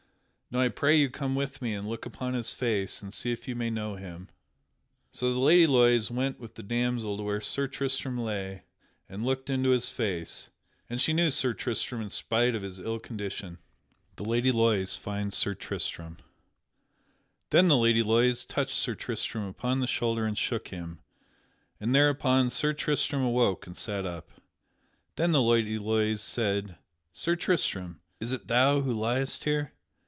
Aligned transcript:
Now 0.53 0.59
I 0.59 0.67
pray 0.67 0.97
you 0.97 1.09
come 1.09 1.33
with 1.33 1.61
me 1.61 1.73
and 1.73 1.87
look 1.87 2.05
upon 2.05 2.33
his 2.33 2.51
face 2.51 3.01
and 3.01 3.13
see 3.13 3.31
if 3.31 3.47
you 3.47 3.55
may 3.55 3.69
know 3.69 3.95
him." 3.95 4.27
So 5.13 5.31
the 5.33 5.39
Lady 5.39 5.65
Loise 5.65 6.11
went 6.11 6.41
with 6.41 6.55
the 6.55 6.61
damsel 6.61 7.15
to 7.15 7.23
where 7.23 7.39
Sir 7.39 7.69
Tristram 7.69 8.17
lay 8.17 8.63
and 9.07 9.23
looked 9.23 9.49
into 9.49 9.69
his 9.69 9.87
face, 9.87 10.49
and 10.89 10.99
she 10.99 11.13
knew 11.13 11.31
Sir 11.31 11.53
Tristram 11.53 12.01
in 12.01 12.09
spite 12.09 12.53
of 12.53 12.63
his 12.63 12.79
ill 12.79 12.99
condition. 12.99 13.59
[Sidenote: 13.59 14.15
The 14.17 14.23
Lady 14.25 14.51
Loise 14.51 14.97
finds 14.97 15.37
Sir 15.37 15.55
Tristram] 15.55 16.17
Then 17.51 17.69
the 17.69 17.77
Lady 17.77 18.03
Loise 18.03 18.45
touched 18.45 18.75
Sir 18.75 18.93
Tristram 18.93 19.45
upon 19.45 19.79
the 19.79 19.87
shoulder 19.87 20.25
and 20.25 20.37
shook 20.37 20.67
him, 20.67 20.99
and 21.79 21.95
thereupon 21.95 22.49
Sir 22.49 22.73
Tristram 22.73 23.21
awoke 23.23 23.67
and 23.67 23.77
sat 23.77 24.05
up. 24.05 24.31
Then 25.15 25.31
the 25.31 25.41
Lady 25.41 25.79
Loise 25.79 26.19
said, 26.21 26.75
"Sir 27.13 27.37
Tristram, 27.37 28.01
is 28.19 28.33
it 28.33 28.49
thou 28.49 28.81
who 28.81 28.91
liest 28.91 29.45
here?" 29.45 29.71